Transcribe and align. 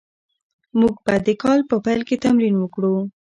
موږ 0.79 0.95
به 1.05 1.15
د 1.25 1.27
کال 1.43 1.59
په 1.69 1.75
پیل 1.85 2.01
کې 2.07 2.21
تمرین 2.25 2.55
وکړو. 2.59 2.95